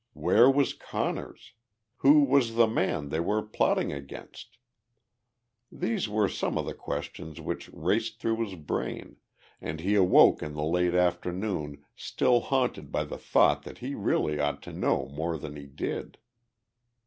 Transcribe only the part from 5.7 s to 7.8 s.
These were some of the questions which